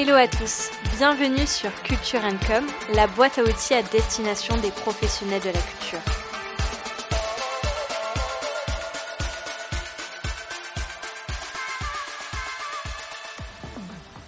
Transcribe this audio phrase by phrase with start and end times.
[0.00, 5.40] Hello à tous, bienvenue sur Culture Com, la boîte à outils à destination des professionnels
[5.40, 5.98] de la culture.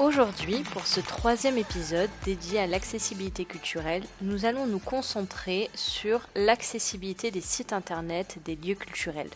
[0.00, 7.30] Aujourd'hui, pour ce troisième épisode dédié à l'accessibilité culturelle, nous allons nous concentrer sur l'accessibilité
[7.30, 9.30] des sites internet des lieux culturels.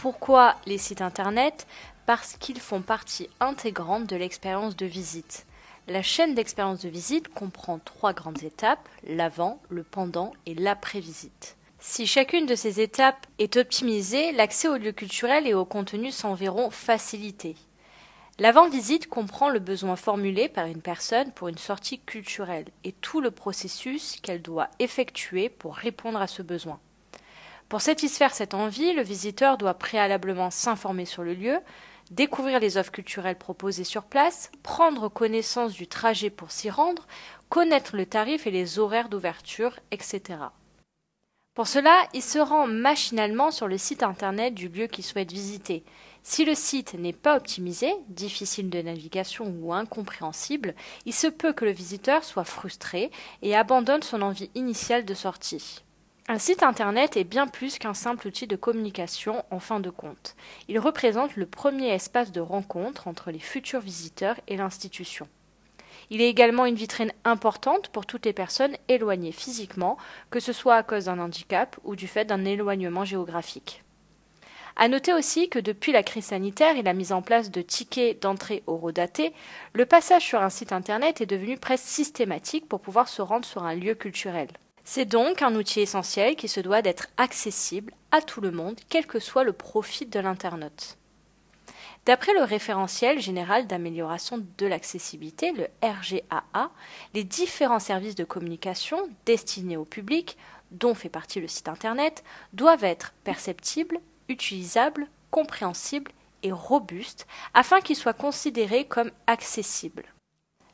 [0.00, 1.66] Pourquoi les sites internet?
[2.06, 5.44] Parce qu'ils font partie intégrante de l'expérience de visite.
[5.88, 11.58] La chaîne d'expérience de visite comprend trois grandes étapes, l'avant, le pendant et l'après-visite.
[11.80, 16.32] Si chacune de ces étapes est optimisée, l'accès aux lieux culturels et aux contenus s'en
[16.32, 17.54] verront facilité.
[18.38, 23.30] L'avant-visite comprend le besoin formulé par une personne pour une sortie culturelle et tout le
[23.30, 26.80] processus qu'elle doit effectuer pour répondre à ce besoin.
[27.70, 31.60] Pour satisfaire cette envie, le visiteur doit préalablement s'informer sur le lieu,
[32.10, 37.06] découvrir les offres culturelles proposées sur place, prendre connaissance du trajet pour s'y rendre,
[37.48, 40.40] connaître le tarif et les horaires d'ouverture, etc.
[41.54, 45.84] Pour cela, il se rend machinalement sur le site internet du lieu qu'il souhaite visiter.
[46.24, 50.74] Si le site n'est pas optimisé, difficile de navigation ou incompréhensible,
[51.06, 53.12] il se peut que le visiteur soit frustré
[53.42, 55.84] et abandonne son envie initiale de sortie.
[56.28, 60.36] Un site internet est bien plus qu'un simple outil de communication en fin de compte.
[60.68, 65.26] Il représente le premier espace de rencontre entre les futurs visiteurs et l'institution.
[66.10, 69.96] Il est également une vitrine importante pour toutes les personnes éloignées physiquement,
[70.30, 73.82] que ce soit à cause d'un handicap ou du fait d'un éloignement géographique.
[74.76, 78.22] À noter aussi que depuis la crise sanitaire et la mise en place de tickets
[78.22, 79.34] d'entrée horodatés,
[79.72, 83.64] le passage sur un site internet est devenu presque systématique pour pouvoir se rendre sur
[83.64, 84.48] un lieu culturel.
[84.92, 89.06] C'est donc un outil essentiel qui se doit d'être accessible à tout le monde, quel
[89.06, 90.98] que soit le profit de l'internaute.
[92.06, 96.72] D'après le référentiel général d'amélioration de l'accessibilité, le RGAA,
[97.14, 100.36] les différents services de communication destinés au public,
[100.72, 106.10] dont fait partie le site Internet, doivent être perceptibles, utilisables, compréhensibles
[106.42, 110.06] et robustes afin qu'ils soient considérés comme accessibles.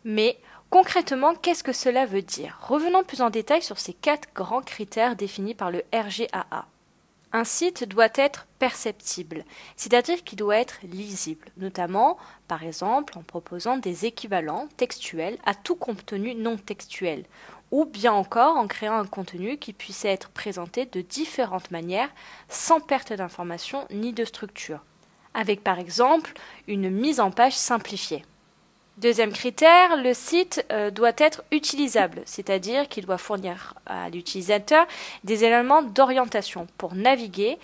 [0.05, 0.38] Mais
[0.71, 2.59] concrètement, qu'est-ce que cela veut dire?
[2.62, 6.66] Revenons plus en détail sur ces quatre grands critères définis par le RGAA.
[7.32, 9.44] Un site doit être perceptible,
[9.76, 12.16] c'est-à-dire qu'il doit être lisible, notamment,
[12.49, 17.25] par exemple, en proposant des équivalents textuels à tout contenu non textuel,
[17.72, 22.10] ou bien encore en créant un contenu qui puisse être présenté de différentes manières
[22.49, 24.81] sans perte d'information ni de structure,
[25.34, 26.32] avec par exemple
[26.69, 28.25] une mise en page simplifiée.
[28.96, 34.86] Deuxième critère, le site euh, doit être utilisable, c'est-à-dire qu'il doit fournir à l'utilisateur
[35.22, 37.58] des éléments d'orientation pour naviguer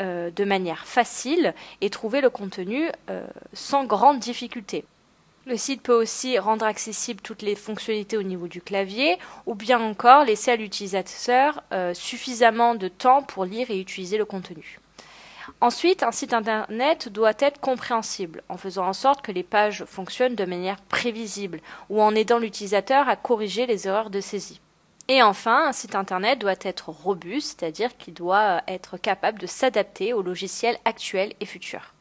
[0.00, 4.86] euh, de manière facile et trouver le contenu euh, sans grande difficulté.
[5.44, 9.82] Le site peut aussi rendre accessibles toutes les fonctionnalités au niveau du clavier ou bien
[9.82, 11.62] encore laisser à l'utilisateur
[11.94, 14.78] suffisamment de temps pour lire et utiliser le contenu.
[15.60, 20.34] Ensuite, un site Internet doit être compréhensible, en faisant en sorte que les pages fonctionnent
[20.34, 21.60] de manière prévisible,
[21.90, 24.60] ou en aidant l'utilisateur à corriger les erreurs de saisie.
[25.08, 30.12] Et enfin, un site Internet doit être robuste, c'est-à-dire qu'il doit être capable de s'adapter
[30.12, 31.94] aux logiciels actuels et futurs.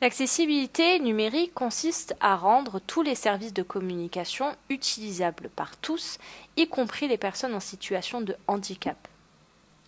[0.00, 6.18] L'accessibilité numérique consiste à rendre tous les services de communication utilisables par tous,
[6.56, 8.96] y compris les personnes en situation de handicap.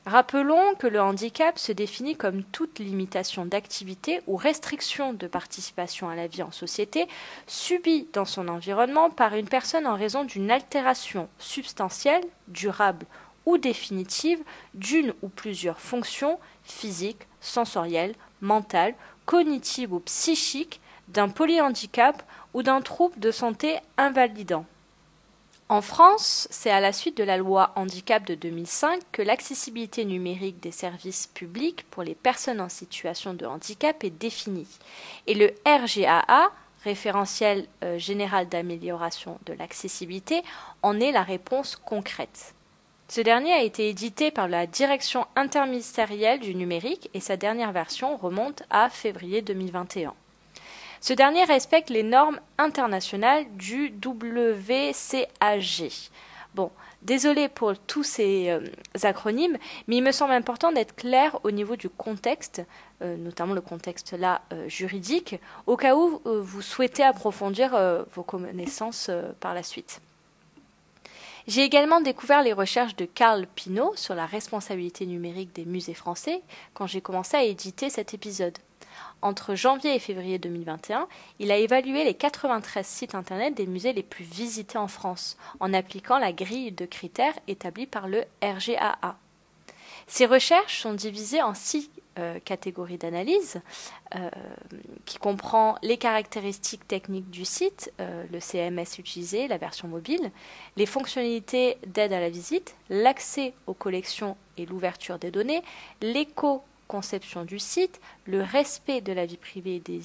[0.06, 6.14] Rappelons que le handicap se définit comme toute limitation d'activité ou restriction de participation à
[6.14, 7.08] la vie en société
[7.46, 13.06] subie dans son environnement par une personne en raison d'une altération substantielle, durable
[13.46, 14.40] ou définitive
[14.74, 18.94] d'une ou plusieurs fonctions physiques, sensorielles, mentales,
[19.24, 22.22] cognitives ou psychiques, d'un polyhandicap
[22.52, 24.66] ou d'un trouble de santé invalidant.
[25.70, 30.60] En France, c'est à la suite de la loi handicap de 2005 que l'accessibilité numérique
[30.60, 34.68] des services publics pour les personnes en situation de handicap est définie.
[35.26, 36.50] Et le RGAA,
[36.84, 40.42] référentiel euh, général d'amélioration de l'accessibilité,
[40.82, 42.54] en est la réponse concrète.
[43.08, 48.18] Ce dernier a été édité par la Direction interministérielle du numérique et sa dernière version
[48.18, 50.14] remonte à février 2021.
[51.06, 55.92] Ce dernier respecte les normes internationales du WCAG.
[56.54, 56.70] Bon,
[57.02, 58.60] désolé pour tous ces euh,
[59.02, 62.62] acronymes, mais il me semble important d'être clair au niveau du contexte,
[63.02, 67.78] euh, notamment le contexte là euh, juridique, au cas où vous souhaitez approfondir
[68.14, 69.10] vos connaissances
[69.40, 70.00] par la suite.
[71.46, 76.40] J'ai également découvert les recherches de Carl Pinault sur la responsabilité numérique des musées français
[76.72, 78.56] quand j'ai commencé à éditer cet épisode.
[79.22, 81.08] Entre janvier et février 2021,
[81.38, 85.72] il a évalué les 93 sites internet des musées les plus visités en France en
[85.72, 89.16] appliquant la grille de critères établie par le RGAA.
[90.06, 93.60] Ces recherches sont divisées en six euh, catégorie d'analyse
[94.14, 94.30] euh,
[95.04, 100.30] qui comprend les caractéristiques techniques du site, euh, le CMS utilisé, la version mobile,
[100.76, 105.62] les fonctionnalités d'aide à la visite, l'accès aux collections et l'ouverture des données,
[106.84, 110.02] l'éco-conception du site, le respect de la vie privée des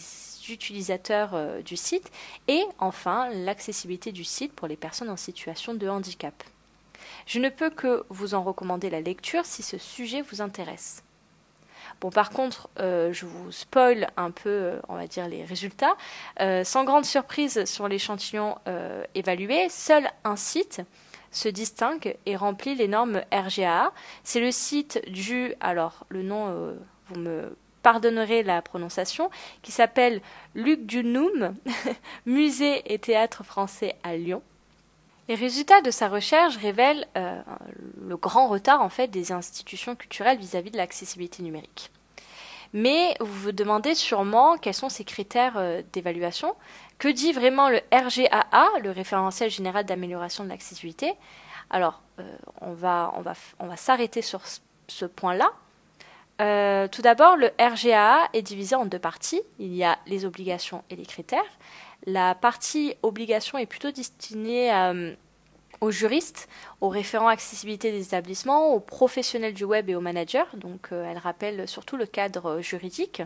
[0.50, 2.12] utilisateurs du site
[2.48, 6.44] et enfin l'accessibilité du site pour les personnes en situation de handicap.
[7.26, 11.04] Je ne peux que vous en recommander la lecture si ce sujet vous intéresse.
[12.02, 15.98] Bon, par contre, euh, je vous spoil un peu, euh, on va dire, les résultats.
[16.40, 18.56] Euh, sans grande surprise sur l'échantillon
[19.16, 20.82] évalué, seul un site
[21.32, 23.92] se distingue et remplit les normes RGA.
[24.24, 26.76] C'est le site du, alors le nom,
[27.08, 29.30] vous me pardonnerez la prononciation,
[29.62, 30.22] qui s'appelle
[30.56, 31.56] Luc Dunum,
[32.26, 34.42] Musée et Théâtre français à Lyon.
[35.28, 37.40] Les résultats de sa recherche révèlent euh,
[38.08, 41.92] le grand retard en fait des institutions culturelles vis-à-vis de l'accessibilité numérique.
[42.74, 46.56] Mais vous vous demandez sûrement quels sont ces critères euh, d'évaluation.
[47.00, 51.14] Que dit vraiment le RGAA, le référentiel général d'amélioration de l'accessibilité?
[51.70, 52.24] Alors, euh,
[52.62, 54.42] on va, on va, on va s'arrêter sur
[54.88, 55.52] ce point-là.
[56.90, 59.42] tout d'abord, le RGAA est divisé en deux parties.
[59.60, 61.44] Il y a les obligations et les critères.
[62.06, 65.14] La partie obligation est plutôt destinée euh,
[65.82, 66.50] aux juristes,
[66.82, 70.44] aux référents accessibilité des établissements, aux professionnels du web et aux managers.
[70.54, 73.22] Donc euh, elle rappelle surtout le cadre juridique.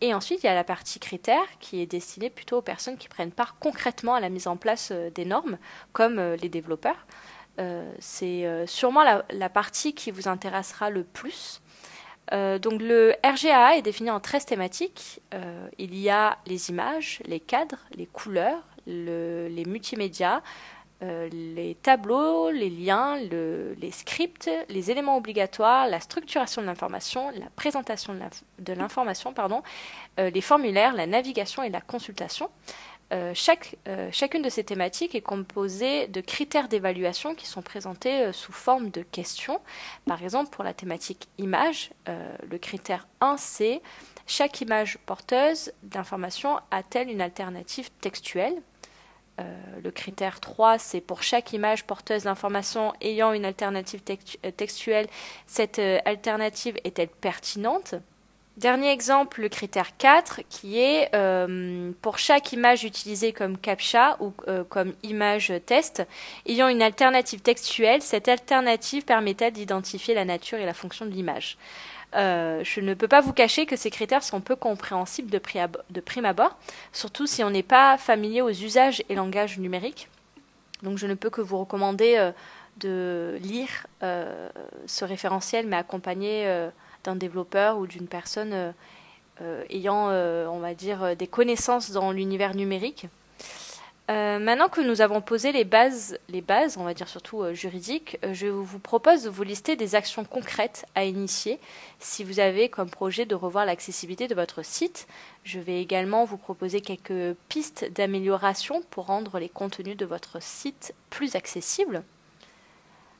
[0.00, 3.08] Et ensuite, il y a la partie critères qui est destinée plutôt aux personnes qui
[3.08, 5.58] prennent part concrètement à la mise en place euh, des normes,
[5.92, 7.06] comme les développeurs.
[8.00, 11.62] C'est sûrement la, partie qui vous intéressera le plus.
[12.32, 15.20] Euh, donc le RGAA est défini en 13 thématiques.
[15.34, 20.42] Euh, il y a les images, les cadres, les couleurs, les multimédias,
[21.02, 27.46] euh, les tableaux, les liens, les scripts, les éléments obligatoires, la structuration de l'information, la
[27.56, 28.14] présentation
[28.58, 29.62] de l'information, pardon,
[30.18, 32.48] les formulaires, la navigation et la consultation.
[33.12, 38.22] Euh, chaque, euh, chacune de ces thématiques est composée de critères d'évaluation qui sont présentés
[38.22, 39.60] euh, sous forme de questions.
[40.06, 43.82] Par exemple, pour la thématique image, le critère 1, c'est
[44.26, 48.54] chaque image porteuse d'information a-t-elle une alternative textuelle?
[49.38, 54.00] Le critère 3, c'est pour chaque image porteuse d'information ayant une alternative
[54.56, 55.08] textuelle,
[55.46, 57.96] cette alternative est-elle pertinente?
[58.56, 64.32] Dernier exemple, le critère 4, qui est euh, pour chaque image utilisée comme CAPTCHA ou
[64.46, 66.06] euh, comme image test,
[66.46, 71.58] ayant une alternative textuelle, cette alternative permettait d'identifier la nature et la fonction de l'image.
[72.14, 75.38] Euh, je ne peux pas vous cacher que ces critères sont peu compréhensibles de,
[76.00, 76.56] prime abord,
[76.92, 80.08] surtout si on n'est pas familier aux usages et langages numériques.
[80.82, 82.30] Donc je ne peux que vous recommander
[82.78, 86.70] de lire ce référentiel, mais accompagné
[87.04, 88.72] d'un développeur ou d'une personne euh,
[89.40, 93.06] euh, ayant, euh, on va dire, des connaissances dans l'univers numérique.
[94.08, 96.18] Maintenant que nous avons posé les bases,
[96.76, 101.04] on va dire surtout juridiques, je vous propose de vous lister des actions concrètes à
[101.04, 101.58] initier
[102.00, 105.06] si vous avez comme projet de revoir l'accessibilité de votre site.
[105.42, 110.94] Je vais également vous proposer quelques pistes d'amélioration pour rendre les contenus de votre site
[111.08, 112.02] plus accessibles.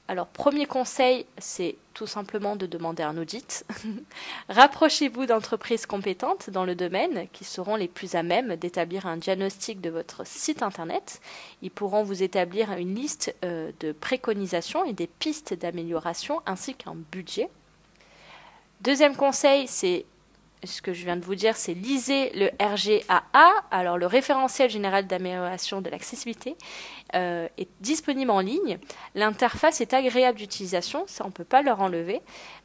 [0.07, 3.65] Alors, premier conseil, c'est tout simplement de demander un audit.
[4.51, 9.81] Rapprochez-vous d'entreprises compétentes dans le domaine qui seront les plus à même d'établir un diagnostic
[9.81, 11.23] de votre site Internet.
[11.63, 16.97] Ils pourront vous établir une liste euh, de préconisations et des pistes d'amélioration ainsi qu'un
[17.11, 17.49] budget.
[18.83, 20.05] Deuxième conseil, c'est
[20.67, 25.07] ce que je viens de vous dire, c'est lisez le RGAA, alors le référentiel général
[25.07, 26.57] d'amélioration de l'accessibilité,
[27.15, 28.79] euh, est disponible en ligne.
[29.15, 32.23] L'interface est agréable d'utilisation, ça on ne peut pas leur enlever.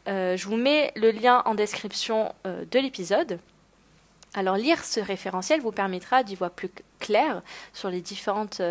[0.07, 3.39] Euh, je vous mets le lien en description euh, de l'épisode.
[4.35, 7.41] Alors lire ce référentiel vous permettra d'y voir plus clair
[7.73, 8.61] sur les différentes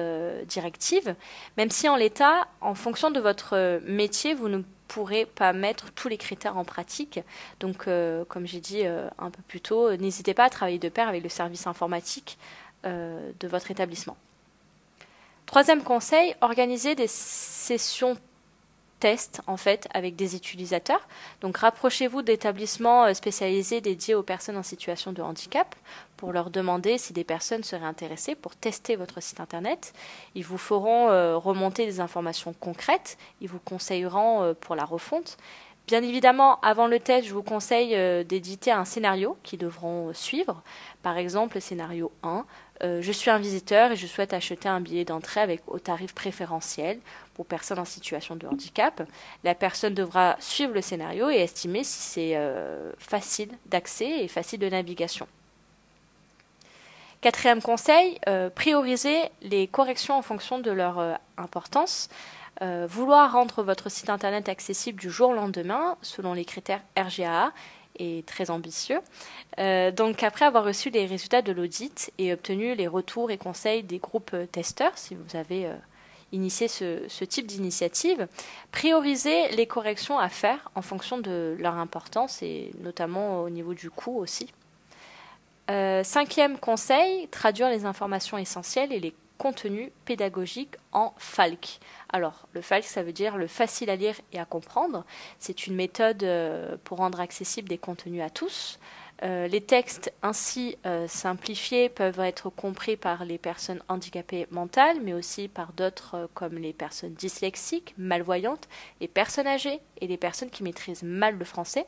[0.47, 1.17] directives,
[1.57, 6.09] même si en l'état, en fonction de votre métier, vous ne pourrez pas mettre tous
[6.09, 7.21] les critères en pratique.
[7.61, 10.89] Donc, euh, comme j'ai dit euh, un peu plus tôt, n'hésitez pas à travailler de
[10.89, 12.39] pair avec le service informatique
[12.85, 14.17] euh, de votre établissement.
[15.47, 18.17] Troisième conseil, organisez des sessions
[18.99, 21.07] test en fait avec des utilisateurs.
[21.41, 25.75] Donc rapprochez-vous d'établissements euh, spécialisés dédiés aux personnes en situation de handicap
[26.17, 29.93] pour leur demander si des personnes seraient intéressées pour tester votre site internet.
[30.35, 35.37] Ils vous feront euh, remonter des informations concrètes, ils vous conseilleront euh, pour la refonte.
[35.87, 40.63] Bien évidemment, avant le test, je vous conseille d'éditer un scénario qui devront suivre.
[41.03, 42.45] Par exemple, le scénario 1,
[42.81, 46.99] je suis un visiteur et je souhaite acheter un billet d'entrée avec au tarif préférentiel
[47.35, 49.03] pour personnes en situation de handicap.
[49.45, 52.53] La personne devra suivre le scénario et estimer si c'est
[52.99, 55.27] facile d'accès et facile de navigation.
[57.21, 62.09] Quatrième conseil, euh, prioriser les corrections en fonction de leur euh, importance.
[62.63, 67.53] Euh, vouloir rendre votre site internet accessible du jour au lendemain selon les critères RGA
[68.27, 69.01] très ambitieux.
[69.57, 73.99] donc après avoir reçu les résultats de l'audit et obtenu les retours et conseils des
[73.99, 75.69] groupes testeurs, si vous avez
[76.33, 78.29] initié ce, type d'initiative,
[78.73, 83.91] priorisez les corrections à faire en fonction de leur importance et notamment au niveau du
[83.91, 84.53] coût aussi.
[85.71, 91.81] Euh, cinquième conseil, traduire les informations essentielles et les contenus pédagogiques en FALC.
[92.11, 95.05] Alors, le FALC, ça veut dire le facile à lire et à comprendre.
[95.39, 98.79] C'est une méthode euh, pour rendre accessible des contenus à tous.
[99.25, 100.77] Euh, les textes ainsi
[101.09, 106.73] simplifiés peuvent être compris par les personnes handicapées mentales, mais aussi par d'autres comme les
[106.73, 108.69] personnes dyslexiques, malvoyantes,
[109.01, 111.87] les personnes âgées et les personnes qui maîtrisent mal le français.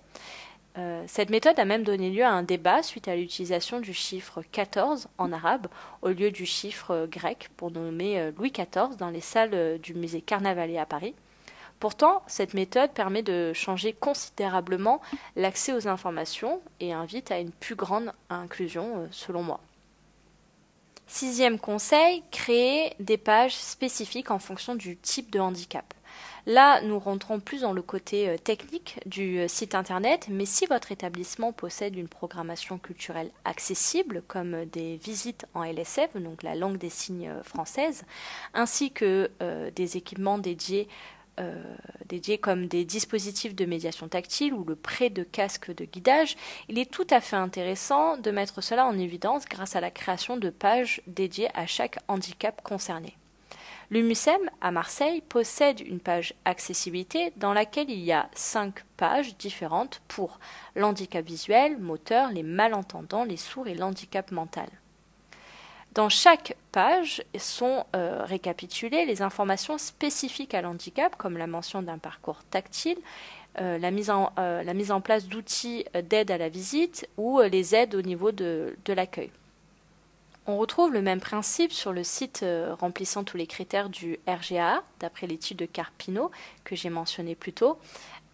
[0.78, 4.42] Euh, cette méthode a même donné lieu à un débat suite à l'utilisation du chiffre
[4.52, 5.66] 14 en arabe
[6.02, 9.94] au lieu du chiffre grec pour nommer euh, Louis XIV dans les salles euh, du
[9.94, 11.14] musée Carnavalet à Paris.
[11.80, 15.00] Pourtant, cette méthode permet de changer considérablement
[15.34, 19.60] l'accès aux informations et invite à une plus grande inclusion, selon moi.
[21.06, 25.94] Sixième conseil, créer des pages spécifiques en fonction du type de handicap.
[26.46, 30.66] Là, nous rentrons plus dans le côté euh, technique du euh, site internet, mais si
[30.66, 36.54] votre établissement possède une programmation culturelle accessible, comme euh, des visites en LSF, donc la
[36.54, 38.04] langue des signes française,
[38.54, 39.30] ainsi que
[39.74, 40.88] des équipements dédiés
[42.06, 46.36] dédiés comme des dispositifs de médiation tactile ou le prêt de casques de guidage,
[46.68, 50.36] il est tout à fait intéressant de mettre cela en évidence grâce à la création
[50.36, 53.16] de pages dédiées à chaque handicap concerné.
[53.90, 60.00] L'UMUSEM à Marseille possède une page accessibilité dans laquelle il y a cinq pages différentes
[60.06, 60.38] pour
[60.76, 64.68] l'handicap visuel, moteur, les malentendants, les sourds et l'handicap mental.
[65.92, 71.98] Dans chaque page sont euh, récapitulées les informations spécifiques à l'handicap, comme la mention d'un
[71.98, 72.98] parcours tactile,
[73.60, 78.02] euh, euh, la, mise en, place d'outils d'aide à la visite ou les aides au
[78.02, 79.32] niveau de l'accueil.
[80.46, 84.82] On retrouve le même principe sur le site euh, remplissant tous les critères du RGA,
[84.98, 86.30] d'après l'étude de Carpino
[86.64, 87.78] que j'ai mentionné plus tôt.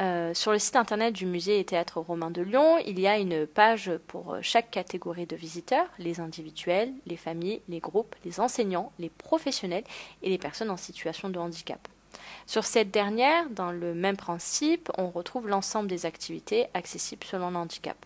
[0.01, 3.19] Euh, sur le site internet du musée et théâtre romain de Lyon, il y a
[3.19, 8.39] une page pour euh, chaque catégorie de visiteurs, les individuels, les familles, les groupes, les
[8.39, 9.85] enseignants, les professionnels
[10.23, 11.89] et les personnes en situation de handicap.
[12.47, 17.57] Sur cette dernière, dans le même principe, on retrouve l'ensemble des activités accessibles selon le
[17.57, 17.97] handicap.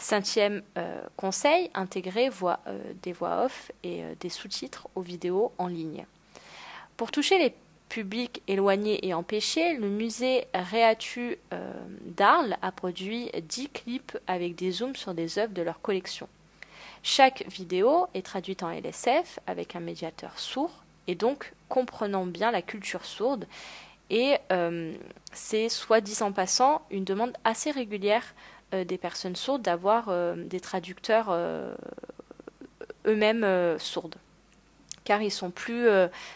[0.00, 5.66] Cinquième euh, conseil, intégrer euh, des voix off et euh, des sous-titres aux vidéos en
[5.66, 6.06] ligne.
[6.96, 7.52] Pour toucher les
[7.88, 11.38] publics éloignés et empêchés, le musée Réatu
[12.02, 16.28] d'Arles a produit 10 clips avec des zooms sur des œuvres de leur collection.
[17.02, 22.60] Chaque vidéo est traduite en LSF avec un médiateur sourd et donc comprenant bien la
[22.60, 23.46] culture sourde.
[24.10, 24.36] Et
[25.32, 28.34] c'est, soit dit en passant, une demande assez régulière
[28.72, 31.74] des personnes sourdes d'avoir euh, des traducteurs euh,
[33.06, 34.16] eux-mêmes sourdes
[35.04, 35.88] car ils sont plus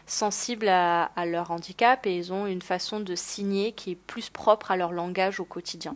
[0.07, 4.71] sensibles à, leur handicap et ils ont une façon de signer qui est plus propre
[4.71, 5.95] à leur langage au quotidien.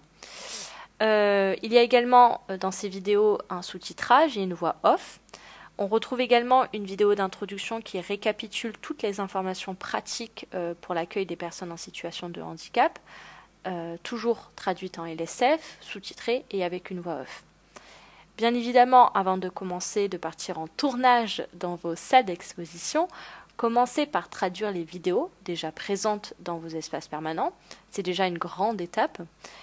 [1.00, 5.20] il y a également dans ces vidéos un sous-titrage et une voix off.
[5.78, 10.46] On retrouve également une vidéo d'introduction qui récapitule toutes les informations pratiques
[10.82, 12.98] pour l'accueil des personnes en situation de handicap.
[13.66, 17.42] Euh, toujours traduite en LSF, sous-titrée et avec une voix off.
[18.36, 23.08] Bien évidemment, avant de commencer de partir en tournage dans vos salles d'exposition,
[23.56, 27.52] commencez par traduire les vidéos déjà présentes dans vos espaces permanents.
[27.90, 29.20] C'est déjà une grande étape,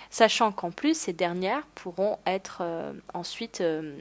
[0.10, 3.96] sachant qu'en plus, ces dernières pourront être euh, ensuite euh,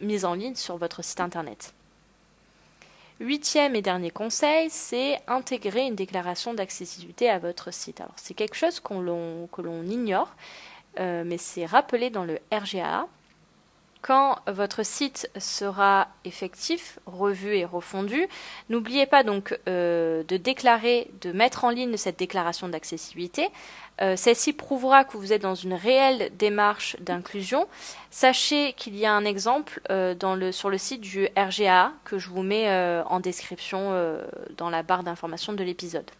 [0.00, 1.74] mises en ligne sur votre site internet.
[3.22, 8.00] Huitième et dernier conseil, c'est intégrer une déclaration d'accessibilité à votre site.
[8.00, 10.34] Alors c'est quelque chose que l'on ignore,
[10.98, 13.06] euh, mais c'est rappelé dans le RGA.
[14.02, 18.26] Quand votre site sera effectif, revu et refondu,
[18.68, 23.48] n'oubliez pas donc euh, de déclarer, de mettre en ligne cette déclaration d'accessibilité.
[24.00, 27.68] Euh, celle-ci prouvera que vous êtes dans une réelle démarche d'inclusion.
[28.10, 32.42] Sachez qu'il y a un exemple euh, sur le site du RGA que je vous
[32.42, 32.68] mets
[33.06, 33.92] en description
[34.56, 36.10] dans la barre d'information de l'épisode.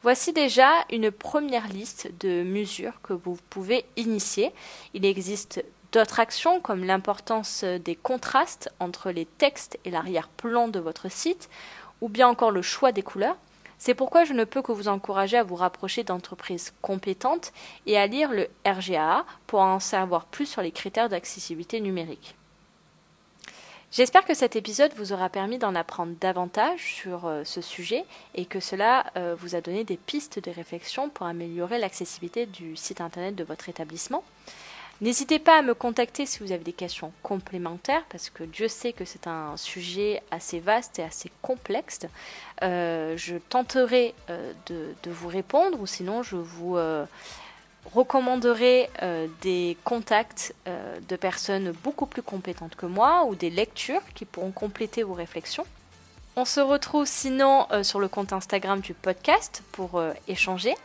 [0.00, 4.50] Voici déjà une première liste de mesures que vous pouvez initier.
[4.94, 5.62] Il existe
[5.92, 11.48] d'autres actions comme l'importance des contrastes entre les textes et l'arrière-plan de votre site,
[12.00, 13.36] ou bien encore le choix des couleurs.
[13.78, 17.52] C'est pourquoi je ne peux que vous encourager à vous rapprocher d'entreprises compétentes
[17.86, 22.36] et à lire le RGA pour en savoir plus sur les critères d'accessibilité numérique.
[23.90, 28.46] J'espère que cet épisode vous aura permis d'en apprendre davantage sur euh, ce sujet et
[28.46, 33.02] que cela euh, vous a donné des pistes de réflexion pour améliorer l'accessibilité du site
[33.02, 34.24] internet de votre établissement.
[35.02, 38.92] N'hésitez pas à me contacter si vous avez des questions complémentaires, parce que Dieu sait
[38.92, 42.02] que c'est un sujet assez vaste et assez complexe.
[42.62, 47.04] Euh, je tenterai euh, de, vous répondre, ou sinon je vous euh,
[47.92, 48.90] recommanderai
[49.40, 55.02] des contacts de personnes beaucoup plus compétentes que moi, ou des lectures qui pourront compléter
[55.02, 55.66] vos réflexions.
[56.36, 60.76] On se retrouve sinon sur le compte Instagram du podcast pour échanger.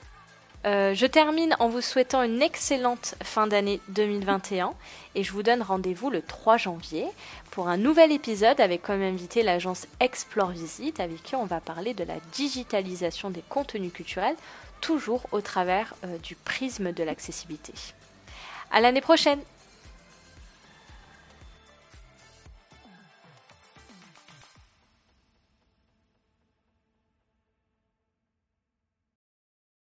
[0.65, 4.73] Euh, je termine en vous souhaitant une excellente fin d'année 2021
[5.15, 7.05] et je vous donne rendez-vous le 3 janvier
[7.51, 11.93] pour un nouvel épisode avec comme invité l'agence Explore Visite avec qui on va parler
[11.93, 14.35] de la digitalisation des contenus culturels
[14.81, 17.73] toujours au travers euh, du prisme de l'accessibilité.
[18.71, 19.39] À l'année prochaine!